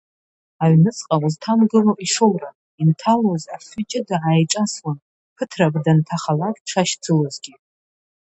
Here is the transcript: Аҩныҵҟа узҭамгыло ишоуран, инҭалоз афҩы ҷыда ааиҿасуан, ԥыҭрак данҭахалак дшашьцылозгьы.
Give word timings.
Аҩныҵҟа 0.63 1.15
узҭамгыло 1.25 1.93
ишоуран, 2.05 2.55
инҭалоз 2.81 3.43
афҩы 3.55 3.83
ҷыда 3.89 4.17
ааиҿасуан, 4.27 4.97
ԥыҭрак 5.35 5.75
данҭахалак 5.85 6.57
дшашьцылозгьы. 6.63 7.53